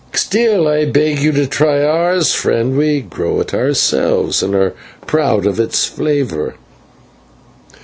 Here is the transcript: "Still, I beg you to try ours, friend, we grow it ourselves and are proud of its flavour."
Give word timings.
"Still, 0.15 0.67
I 0.67 0.85
beg 0.85 1.19
you 1.19 1.31
to 1.33 1.45
try 1.45 1.83
ours, 1.83 2.33
friend, 2.33 2.75
we 2.75 3.01
grow 3.01 3.39
it 3.39 3.53
ourselves 3.53 4.41
and 4.41 4.55
are 4.55 4.73
proud 5.05 5.45
of 5.45 5.59
its 5.59 5.85
flavour." 5.85 6.55